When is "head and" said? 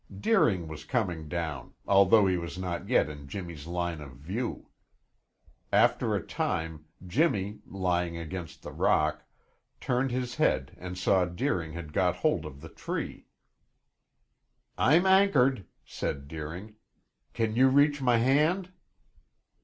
10.37-10.97